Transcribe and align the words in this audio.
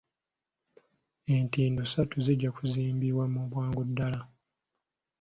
Entindo 1.35 1.81
ssatu 1.85 2.17
zijja 2.25 2.49
kuzimbibwa 2.57 3.25
mu 3.33 3.41
bwangu 3.49 3.81
ddala. 3.89 4.21